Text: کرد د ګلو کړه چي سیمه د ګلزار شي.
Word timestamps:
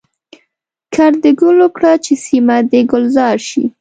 کرد 0.95 1.15
د 1.23 1.25
ګلو 1.41 1.67
کړه 1.75 1.93
چي 2.03 2.13
سیمه 2.25 2.57
د 2.71 2.73
ګلزار 2.91 3.37
شي. 3.49 3.63